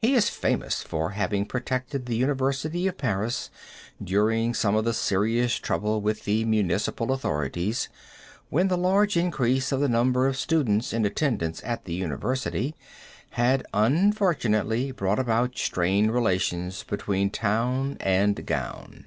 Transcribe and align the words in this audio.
He 0.00 0.14
is 0.14 0.30
famous 0.30 0.80
for 0.82 1.10
having 1.10 1.44
protected 1.44 2.06
the 2.06 2.16
University 2.16 2.86
of 2.86 2.96
Paris 2.96 3.50
during 4.02 4.54
some 4.54 4.74
of 4.74 4.86
the 4.86 4.94
serious 4.94 5.56
trouble 5.58 6.00
with 6.00 6.24
the 6.24 6.46
municipal 6.46 7.12
authorities, 7.12 7.90
when 8.48 8.68
the 8.68 8.78
large 8.78 9.14
increase 9.18 9.70
of 9.70 9.80
the 9.80 9.86
number 9.90 10.26
of 10.26 10.38
students 10.38 10.94
in 10.94 11.04
attendance 11.04 11.60
at 11.64 11.84
the 11.84 11.92
University 11.92 12.74
had 13.32 13.66
unfortunately 13.74 14.90
brought 14.90 15.18
about 15.18 15.58
strained 15.58 16.14
relations 16.14 16.82
between 16.82 17.28
town 17.28 17.98
and 18.00 18.46
gown. 18.46 19.04